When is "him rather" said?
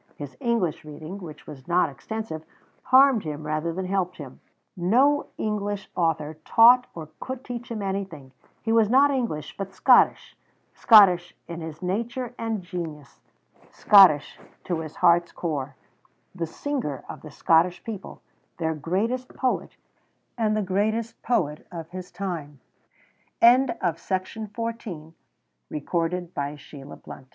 3.23-3.71